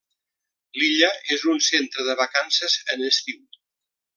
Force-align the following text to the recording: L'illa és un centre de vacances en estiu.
L'illa 0.77 1.09
és 1.35 1.45
un 1.53 1.61
centre 1.67 2.07
de 2.09 2.15
vacances 2.25 2.81
en 2.97 3.05
estiu. 3.11 3.41